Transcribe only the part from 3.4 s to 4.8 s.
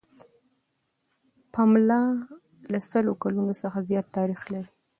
څخه زیات تاریخ لري.